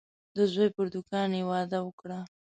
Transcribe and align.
د 0.35 0.37
زوی 0.53 0.67
پر 0.75 0.85
دوکان 0.93 1.29
یې 1.37 1.41
وعده 1.49 1.79
وکړه. 1.83 2.19